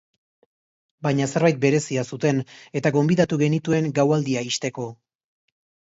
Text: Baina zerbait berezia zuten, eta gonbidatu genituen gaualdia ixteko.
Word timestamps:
Baina 1.07 1.27
zerbait 1.33 1.59
berezia 1.67 2.07
zuten, 2.17 2.41
eta 2.83 2.95
gonbidatu 2.99 3.41
genituen 3.45 3.95
gaualdia 4.01 4.49
ixteko. 4.53 4.93